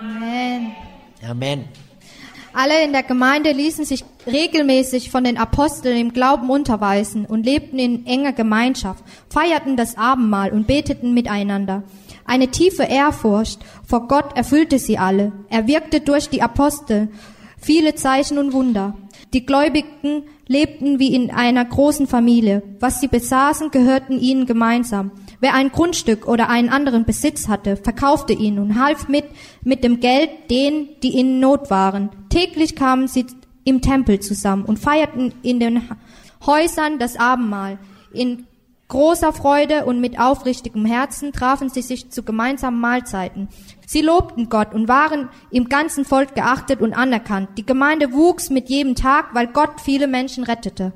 [0.01, 0.75] Amen.
[1.23, 1.67] Amen.
[2.61, 7.79] Alle in der Gemeinde ließen sich regelmäßig von den Aposteln im Glauben unterweisen und lebten
[7.79, 11.83] in enger Gemeinschaft, feierten das Abendmahl und beteten miteinander.
[12.25, 15.31] Eine tiefe Ehrfurcht vor Gott erfüllte sie alle.
[15.49, 17.07] Er wirkte durch die Apostel
[17.61, 18.93] viele Zeichen und Wunder.
[19.31, 22.61] Die Gläubigen lebten wie in einer großen Familie.
[22.81, 25.11] Was sie besaßen, gehörten ihnen gemeinsam.
[25.41, 29.25] Wer ein Grundstück oder einen anderen Besitz hatte, verkaufte ihn und half mit,
[29.63, 32.09] mit dem Geld denen, die in Not waren.
[32.29, 33.25] Täglich kamen sie
[33.63, 35.81] im Tempel zusammen und feierten in den
[36.45, 37.79] Häusern das Abendmahl.
[38.11, 38.47] In
[38.89, 43.47] großer Freude und mit aufrichtigem Herzen trafen sie sich zu gemeinsamen Mahlzeiten.
[43.85, 47.49] Sie lobten Gott und waren im ganzen Volk geachtet und anerkannt.
[47.57, 50.91] Die Gemeinde wuchs mit jedem Tag, weil Gott viele Menschen rettete.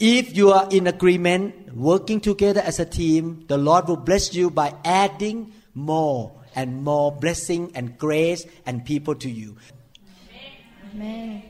[0.00, 4.50] If you are in agreement, working together as a team, the Lord will bless you
[4.50, 9.56] by adding more and more blessing and grace and people to you.
[10.92, 11.42] Amen.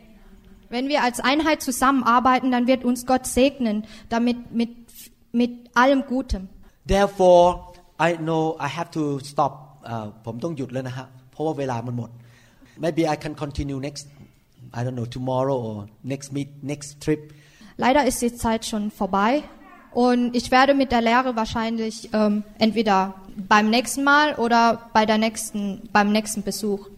[0.70, 4.70] Wenn wir als Einheit zusammenarbeiten, dann wird uns Gott segnen, damit mit,
[5.32, 6.48] mit allem Gutem.
[6.86, 9.62] Therefore, I know I have to stop.
[9.84, 12.10] Uh, ผมต้องหยุดแล้วนะฮะเพราะว่าเวลามันหมด
[12.84, 14.04] Maybe I can continue next
[14.78, 15.76] I don't know tomorrow or
[16.12, 17.22] next meet next trip.
[17.79, 19.41] Leider ist die Zeit schon vorbei
[19.93, 25.17] und ich werde mit der Lehre wahrscheinlich ähm, entweder beim nächsten Mal oder bei der
[25.17, 26.89] nächsten, beim nächsten Besuch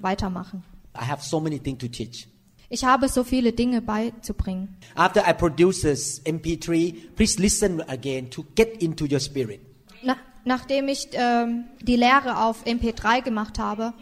[0.00, 0.62] weitermachen.
[0.94, 2.28] I have so many things to teach.
[2.68, 4.76] Ich habe so viele Dinge beizubringen.
[4.96, 9.62] After I produce this MP3, please listen again to get into your spirit.
[10.02, 13.94] Na, nachdem ich ähm, die Lehre auf MP3 gemacht habe,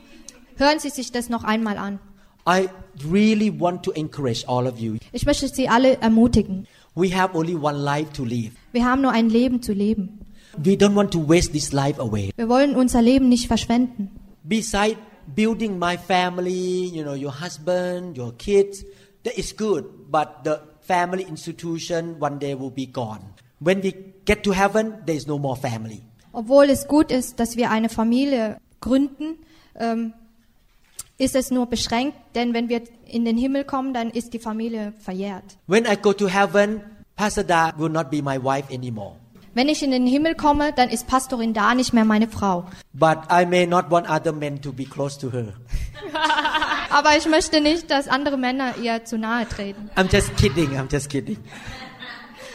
[0.57, 2.01] hören Sie sich das noch einmal an.
[2.47, 2.69] I
[3.05, 4.99] really want to encourage all of you.
[5.13, 6.67] Ich möchte Sie alle ermutigen.
[6.95, 8.53] We have only one life to live.
[8.73, 10.21] Wir haben nur ein Leben zu leben.
[10.57, 12.31] We don't want to waste this life away.
[12.37, 14.11] Wir wollen unser Leben nicht verschwenden.
[14.45, 14.97] Beside
[15.35, 18.85] building my family, you know, your husband, your kids,
[19.25, 19.85] that is good.
[20.11, 23.21] But the family institution one day will be gone.
[23.59, 23.93] When we
[24.25, 26.03] get to heaven, there is no more family.
[26.33, 29.39] Obwohl es gut ist, dass wir eine Familie gründen,
[29.79, 30.13] ähm,
[31.19, 34.93] ist es nur beschränkt, denn wenn wir in den Himmel kommen, dann ist die Familie
[34.99, 35.45] verjährt.
[35.67, 36.83] When I go to heaven,
[37.17, 39.17] Pasada will not be my wife anymore.
[39.55, 42.67] Wenn ich in den Himmel komme, dann ist Pastorin da nicht mehr meine Frau.
[42.93, 45.55] But I may not want other men to be close to her.
[46.91, 49.89] Aber ich möchte nicht, dass andere Männer ihr zu nahe treten.
[49.97, 51.39] I'm just kidding, I'm just kidding.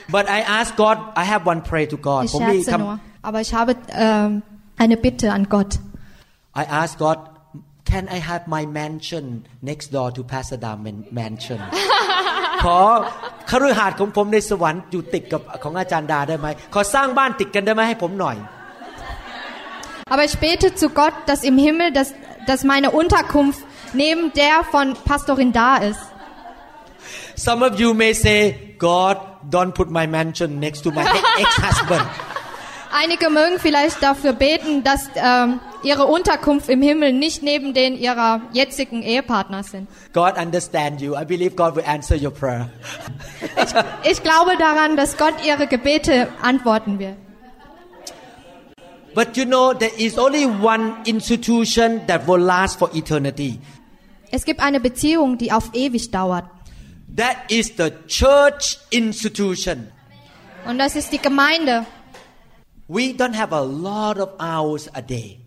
[0.09, 2.25] But I ask God, I have one prayer to God.
[2.25, 2.99] Ich scherze nur.
[3.23, 4.43] Aber ich habe ähm,
[4.77, 5.79] eine Bitte an Gott.
[6.55, 7.17] I ask God,
[7.90, 9.24] can I have my mansion
[9.70, 11.60] next door to Pastor Da man- mansion?
[12.64, 12.78] ขอ
[13.50, 18.36] คฤหาสน์ของผมในสวรรค์อยู่ติดกับของอาจารย์ดาได้ไหม ขอสร้างบ้านติดกันได้ไหมให้ผมหน่อย
[20.12, 22.14] Aber ich bete zu Gott, dass im Himmel, dass,
[22.46, 23.60] dass meine Unterkunft
[23.92, 26.00] neben der von Pastorin da ist.
[27.46, 28.38] Some of you may say,
[28.78, 29.16] God,
[29.50, 31.04] don't put my mansion next to my
[31.42, 32.06] ex-husband.
[32.92, 38.41] Einige mögen vielleicht dafür beten, dass ähm, ihre Unterkunft im Himmel nicht neben den ihrer
[38.53, 39.87] jetzigen Ehepartner sind.
[40.13, 41.15] God understand you.
[41.15, 42.69] I believe God will answer your prayer.
[44.09, 47.15] Ich glaube daran, dass Gott ihre Gebete antworten wird.
[49.13, 53.59] But you know, there is only one institution that will last for eternity.
[54.31, 56.45] Es gibt eine Beziehung, die auf ewig dauert.
[57.17, 59.91] That is the church institution.
[60.65, 61.85] Und das ist die Gemeinde.
[62.87, 65.40] We don't have a lot of hours a day.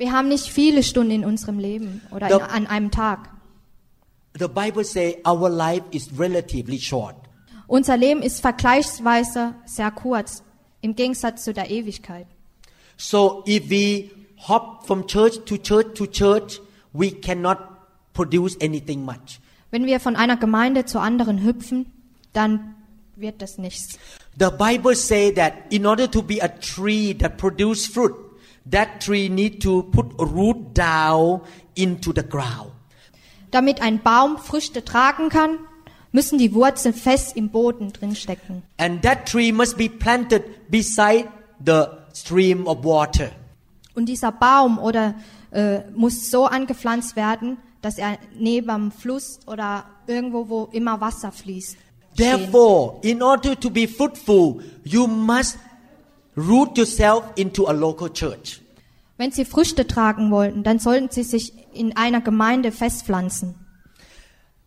[0.00, 3.28] Wir haben nicht viele Stunden in unserem Leben oder in, an einem Tag.
[4.38, 7.16] The Bible says our life is relatively short.
[7.66, 10.42] Unser Leben ist vergleichsweise sehr kurz
[10.80, 12.26] im Gegensatz zu der Ewigkeit.
[12.96, 14.08] So if we
[14.48, 16.62] hop from church to church to church,
[16.94, 17.58] we cannot
[18.14, 19.38] produce anything much.
[19.70, 21.92] Wenn wir von einer Gemeinde zur anderen hüpfen,
[22.32, 22.74] dann
[23.16, 23.98] wird das nichts.
[24.38, 28.14] The Bible says that in order to be a tree that produce fruit,
[28.70, 31.40] that tree need to put root down
[31.74, 32.72] into the ground.
[33.50, 35.58] Damit ein Baum Früchte tragen kann,
[36.12, 38.62] müssen die Wurzeln fest im Boden drin stecken.
[38.78, 41.28] And that tree must be planted beside
[41.64, 43.30] the stream of water.
[43.94, 45.14] Und dieser Baum oder
[45.50, 51.32] äh, muss so angepflanzt werden, dass er neben dem Fluss oder irgendwo, wo immer Wasser
[51.32, 51.76] fließt.
[52.20, 52.40] stehen.
[52.40, 55.58] Therefore, in order to be fruitful, you must
[56.48, 58.60] root yourself into a local church.
[59.16, 63.54] Wenn sie Früchte tragen wollten, dann sollten sie sich in einer Gemeinde festpflanzen.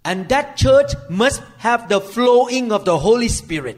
[0.03, 3.77] And that church must have the flowing of the Holy Spirit,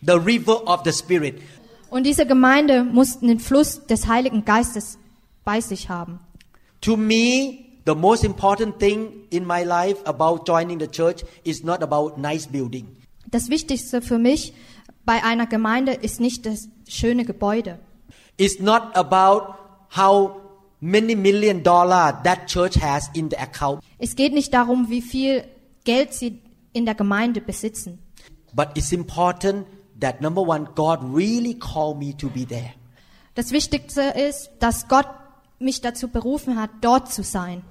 [0.00, 1.42] the river of the Spirit.
[1.90, 4.98] Und diese Gemeinde mussten den Fluss des Heiligen Geistes
[5.44, 6.20] bei sich haben.
[6.82, 11.82] To me, the most important thing in my life about joining the church is not
[11.82, 12.86] about nice building.
[13.30, 14.52] Das Wichtigste für mich
[15.06, 17.78] bei einer Gemeinde ist nicht das schöne Gebäude.
[18.36, 19.54] It's not about
[19.96, 20.42] how
[20.80, 25.44] many million dollar that church has in the account, Es geht nicht darum, wie viel
[25.84, 26.42] Geld sie
[26.72, 27.98] in der Gemeinde besitzen.
[28.54, 29.66] but it's important
[30.00, 32.72] that number one, God really called me to be there.
[33.34, 35.06] Das Wichtigste ist, dass Gott
[35.58, 37.62] mich dazu berufen hat, dort zu sein.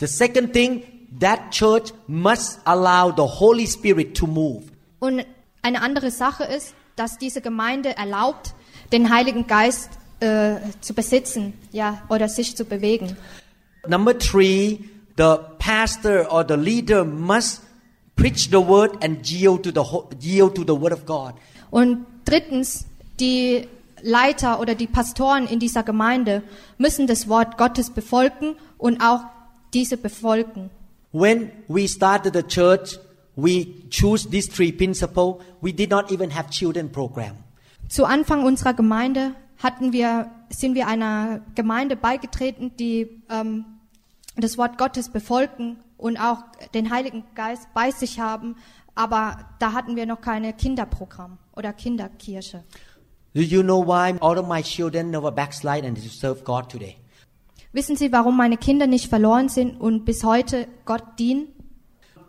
[0.00, 0.82] The second thing,
[1.20, 4.64] that church must allow the Holy Spirit to move.
[4.98, 5.24] Und
[5.66, 8.54] eine andere Sache ist, dass diese Gemeinde erlaubt,
[8.92, 13.16] den Heiligen Geist äh, zu besitzen, ja, oder sich zu bewegen.
[13.88, 14.78] Number three,
[15.16, 17.62] the pastor or the leader must
[18.14, 19.84] preach the word and yield to the
[20.20, 21.34] yield to the word of God.
[21.70, 22.86] Und drittens,
[23.18, 23.68] die
[24.02, 26.44] Leiter oder die Pastoren in dieser Gemeinde
[26.78, 29.24] müssen das Wort Gottes befolgen und auch
[29.74, 30.70] diese befolgen.
[31.12, 33.00] When we started the church,
[33.36, 35.42] we choose these three principles.
[35.60, 37.36] We did not even have children program.
[37.88, 43.64] Zu Anfang unserer Gemeinde hatten wir, sind wir einer Gemeinde beigetreten, die ähm,
[44.36, 46.42] das Wort Gottes befolgen und auch
[46.74, 48.56] den Heiligen Geist bei sich haben,
[48.94, 52.64] aber da hatten wir noch keine Kinderprogramm oder Kinderkirche.
[53.34, 56.96] Do you know why all of my children never backslide and serve God today?
[57.72, 61.48] Wissen Sie, warum meine Kinder nicht verloren sind und bis heute Gott dienen?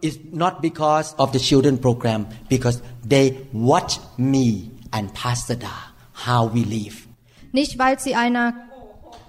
[0.02, 5.94] It's not because of the children program, because they watch me and Pastor Da
[6.26, 7.08] how we live.
[7.52, 8.54] Nicht, weil sie einer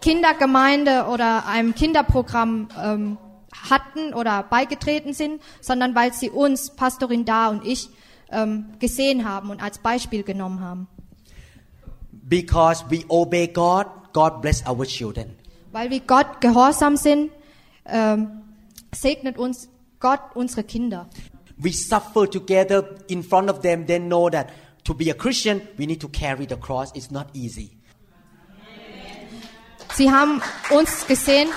[0.00, 3.18] Kindergemeinde oder einem Kinderprogramm ähm,
[3.70, 7.88] hatten oder beigetreten sind, sondern weil sie uns, Pastorin Da und ich,
[8.30, 10.88] ähm, gesehen haben und als Beispiel genommen haben.
[12.10, 15.34] Because we obey God, God bless our children.
[15.72, 17.30] Weil wir Gott gehorsam sind,
[17.86, 18.42] ähm,
[18.92, 19.68] segnet uns
[20.00, 21.08] Gott unsere Kinder.
[21.56, 24.52] We suffer together in front of them, they know that
[24.84, 26.92] to be a Christian, we need to carry the cross.
[26.94, 27.70] It's not easy.
[29.94, 30.40] Sie haben
[30.70, 31.48] uns gesehen,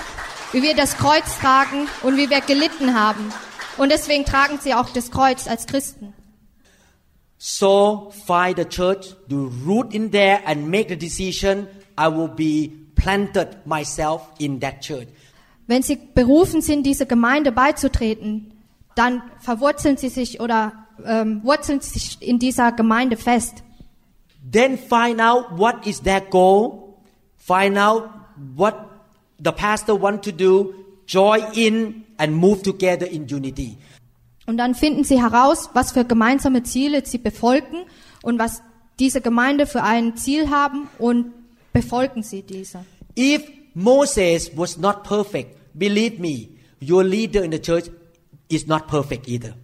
[0.52, 3.32] wie wir das Kreuz tragen und wie wir gelitten haben.
[3.78, 6.14] Und deswegen tragen sie auch das Kreuz als Christen.
[7.38, 11.66] So find the church, to root in there and make the decision.
[11.98, 15.08] I will be planted myself in that church.
[15.72, 18.52] Wenn sie berufen sind, diese Gemeinde beizutreten,
[18.94, 23.64] dann verwurzeln sie sich oder ähm, wurzeln sich in dieser Gemeinde fest.
[24.52, 26.94] Then find out what is their goal.
[27.38, 28.10] Find out
[28.54, 28.74] what
[29.42, 30.74] the pastor want to do.
[31.06, 33.78] Join in and move together in unity.
[34.46, 37.86] Und dann finden sie heraus, was für gemeinsame Ziele sie befolgen
[38.22, 38.60] und was
[38.98, 41.32] diese Gemeinde für ein Ziel haben und
[41.72, 42.84] befolgen sie diese.
[43.18, 43.42] If
[43.72, 46.48] Moses was not perfect, believe me,
[46.80, 47.90] your leader in the church
[48.48, 49.54] is not perfect either.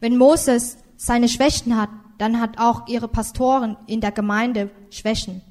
[0.00, 5.42] Wenn Moses seine Schwächen hat, dann hat auch ihre Pastoren in der Gemeinde Schwächen.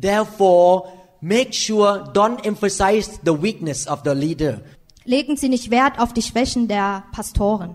[0.00, 0.88] Therefore,
[1.20, 4.60] make sure don't emphasize the weakness of the leader.
[5.04, 7.74] Legen Sie nicht Wert auf die Schwächen der Pastoren.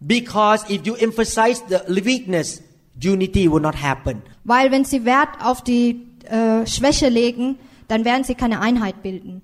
[0.00, 2.62] Because if you emphasize the weakness,
[3.00, 4.22] unity will not happen.
[4.44, 7.58] Weil wenn Sie Wert auf die äh, Schwäche legen,
[7.88, 9.42] dann werden Sie keine Einheit bilden.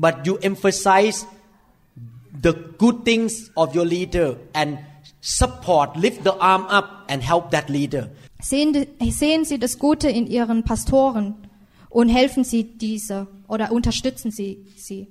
[0.00, 1.26] But you emphasize
[2.42, 4.78] the good things of your leader and
[5.20, 8.08] support, lift the arm up and help that leader.
[8.40, 11.34] Sehen, sehen Sie das Gute in Ihren Pastoren
[11.90, 15.08] und helfen Sie diese oder unterstützen Sie sie.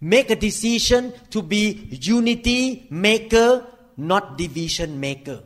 [0.00, 5.42] Make a decision to be unity maker, not division maker.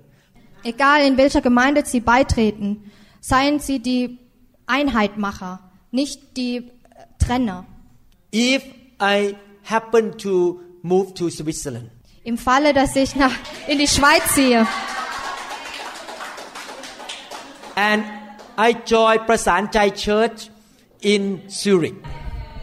[0.65, 2.91] Egal in welcher Gemeinde Sie beitreten,
[3.21, 4.19] seien Sie die
[4.67, 5.61] Einheitmacher,
[5.93, 6.73] nicht die
[7.21, 7.67] Trenner.
[8.39, 8.65] If
[9.01, 11.91] I happen to move to Switzerland,
[12.23, 13.33] Im Falle, dass ich nach,
[13.67, 14.67] in die Schweiz ziehe
[17.77, 18.05] and
[18.59, 20.51] I join Prasanchai Church
[21.01, 21.95] in Zurich,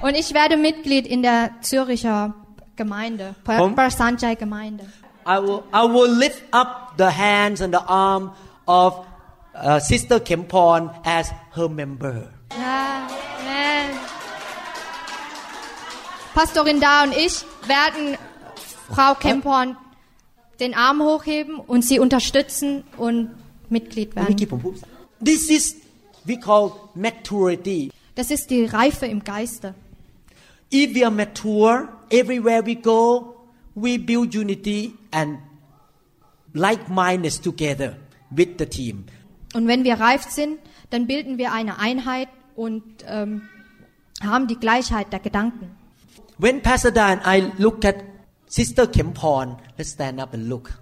[0.04, 2.36] und ich werde Mitglied in der Züricher
[2.76, 3.76] Gemeinde, Komm.
[3.90, 4.86] Sanjay Gemeinde.
[5.26, 8.32] I will, I will lift up the hands and the arm
[8.68, 9.06] of
[9.56, 12.32] uh, Sister Kempon as her member.
[12.52, 13.08] Ja,
[16.34, 18.18] Pastorin da und ich werden
[18.90, 19.78] Frau Kemporn
[20.60, 23.32] den Arm hochheben und sie unterstützen und
[23.70, 24.36] Mitglied werden.
[25.24, 25.76] This is
[26.26, 27.92] we call maturity.
[28.16, 29.74] Das ist die Reife im Geiste.
[30.72, 33.36] If we are mature, everywhere we go,
[33.76, 35.40] we build unity and
[36.54, 37.98] like-mindedness together
[38.30, 39.06] with the team.
[39.54, 40.58] Und wenn wir reif sind,
[40.90, 43.44] dann bilden wir eine Einheit und ähm,
[44.22, 45.76] haben die Gleichheit der Gedanken.
[46.44, 48.04] When Pastor Dan and I look at
[48.48, 50.74] Sister Kempon, let's stand up and look.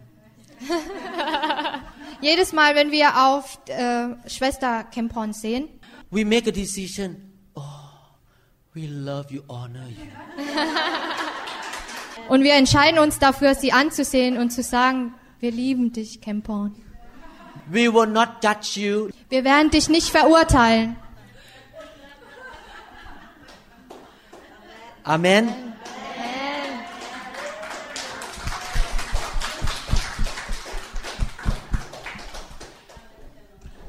[2.22, 5.70] Jedes Mal, wenn wir auf äh, Schwester Kemporn sehen,
[6.10, 7.16] We make a decision.
[7.56, 7.62] Oh,
[8.74, 10.08] we love you, honor you.
[12.28, 16.76] und wir entscheiden uns dafür, sie anzusehen und zu sagen, wir lieben dich, Kemporn.
[17.68, 19.10] We will not judge you.
[19.30, 20.96] Wir werden dich nicht verurteilen.
[25.06, 25.72] Amen.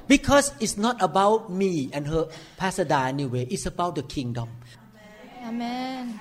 [0.09, 4.49] Because it's not about me and her Pastor Da anyway, it's about the kingdom.
[5.43, 6.21] Amen.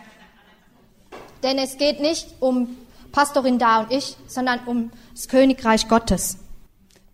[1.44, 2.78] Denn es geht nicht um
[3.12, 6.38] Pastorin Da und ich, sondern um das Königreich Gottes.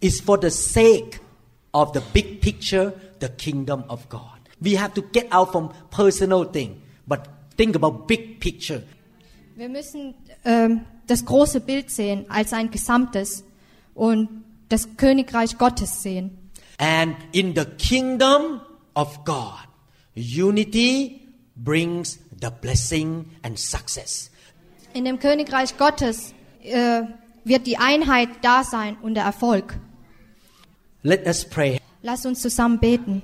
[0.01, 1.19] It's for the sake
[1.73, 4.37] of the big picture, the kingdom of God.
[4.61, 8.83] We have to get out from personal thing, but think about big picture.
[9.55, 10.13] Wir müssen
[10.45, 13.43] ähm, das große Bild sehen als ein Gesamtes
[13.95, 14.29] und
[14.69, 16.37] das Königreich Gottes sehen.
[16.77, 18.61] And in the kingdom
[18.93, 19.67] of God,
[20.15, 21.21] unity
[21.55, 24.29] brings the blessing and success.
[24.93, 26.33] In dem Königreich Gottes
[26.63, 27.01] äh,
[27.43, 29.79] wird die Einheit da sein und der Erfolg.
[31.01, 31.79] Let us pray.
[32.03, 33.21] Lass uns zusammen beten.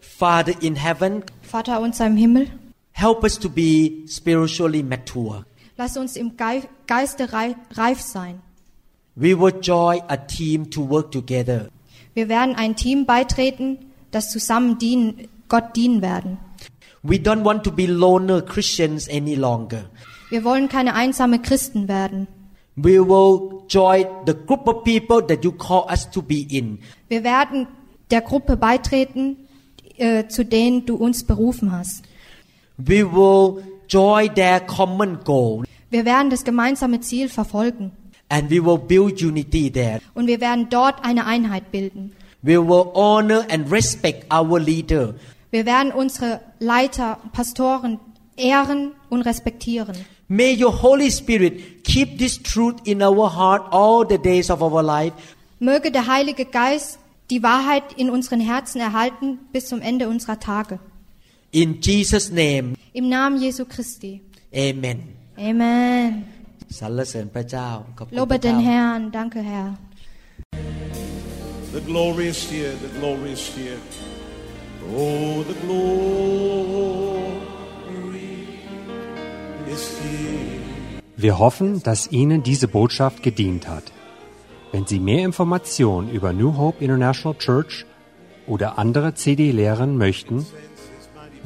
[0.00, 2.50] Father in heaven, Vater unser im Himmel,
[3.00, 5.44] help us to be spiritually mature.
[5.76, 8.40] lass uns im Gei- Geiste rei- reif sein.
[9.14, 11.68] We will join a team to work together.
[12.14, 13.78] Wir werden ein Team beitreten,
[14.10, 16.38] das zusammen dienen, Gott dienen werden.
[17.02, 19.84] We don't want to be loner Christians any longer.
[20.30, 22.26] Wir wollen keine einsame Christen werden.
[22.76, 26.78] We will join the group of people that you call us to be in.
[27.08, 27.66] Wir werden
[28.10, 29.36] der Gruppe beitreten,
[29.96, 32.02] äh, zu denen du uns berufen hast.
[32.78, 37.92] We will join their common goal Wir werden das gemeinsame Ziel verfolgen
[38.28, 40.00] and we will build unity there.
[40.14, 42.12] und wir werden dort eine Einheit bilden.
[42.42, 45.14] We will honor and respect our leader.
[45.50, 47.98] Wir werden unsere Leiter, Pastoren
[48.36, 49.96] ehren und respektieren.
[50.28, 54.82] May your Holy Spirit keep this truth in our heart all the days of our
[54.82, 55.14] life.
[55.58, 56.98] Möge der Heilige Geist
[57.30, 60.78] die Wahrheit in unseren Herzen erhalten bis zum Ende unserer Tage.
[61.61, 64.21] In Jesus' name, Im Namen Jesu Christi.
[64.55, 64.99] Amen.
[65.37, 66.09] Amen.
[66.79, 69.01] สรรเสริญพระเจ้าขอบคุณพ Lobe ระเจ้า den Herrn.
[69.17, 69.69] Danke, Herr.
[71.77, 73.79] The glory is here, the glory is here.
[74.95, 76.13] Oh, the glory
[79.75, 80.53] is here.
[81.25, 83.85] Wir hoffen, dass Ihnen diese Botschaft gedient hat.
[84.71, 87.85] Wenn Sie mehr Informationen über New Hope International Church
[88.47, 90.45] oder andere CD-Lehren möchten,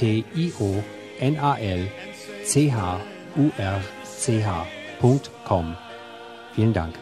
[0.00, 0.82] E N-E-W-H-O-P-E-I-N-T-E-R
[5.02, 5.76] N-A-T-I-O-N-A-L-C-H-U-R-C-H.com.
[6.54, 6.94] Vielen Dank.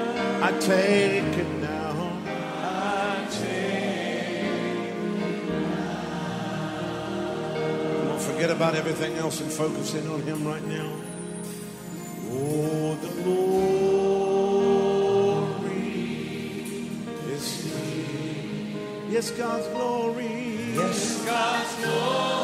[0.00, 2.12] I take it now.
[2.62, 4.44] I take
[7.98, 10.92] Come on, forget about everything else and focus in on Him right now.
[12.30, 13.44] Oh, the glory
[17.30, 19.08] is here.
[19.08, 20.43] Yes, God's glory.
[20.74, 22.43] Yes, God's glory.